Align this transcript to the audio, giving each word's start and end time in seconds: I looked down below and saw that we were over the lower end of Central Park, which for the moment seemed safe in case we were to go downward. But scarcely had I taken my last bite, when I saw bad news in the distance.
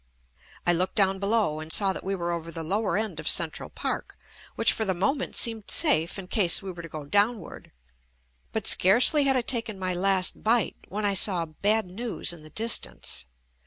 I 0.65 0.73
looked 0.73 0.95
down 0.95 1.19
below 1.19 1.59
and 1.59 1.71
saw 1.71 1.93
that 1.93 2.03
we 2.03 2.15
were 2.15 2.31
over 2.31 2.51
the 2.51 2.63
lower 2.63 2.97
end 2.97 3.19
of 3.19 3.29
Central 3.29 3.69
Park, 3.69 4.17
which 4.55 4.73
for 4.73 4.83
the 4.83 4.95
moment 4.95 5.35
seemed 5.35 5.69
safe 5.69 6.17
in 6.17 6.25
case 6.27 6.59
we 6.59 6.71
were 6.71 6.81
to 6.81 6.89
go 6.89 7.05
downward. 7.05 7.71
But 8.51 8.65
scarcely 8.65 9.25
had 9.25 9.37
I 9.37 9.41
taken 9.41 9.77
my 9.77 9.93
last 9.93 10.41
bite, 10.41 10.77
when 10.87 11.05
I 11.05 11.13
saw 11.13 11.45
bad 11.45 11.91
news 11.91 12.33
in 12.33 12.41
the 12.41 12.49
distance. 12.49 13.27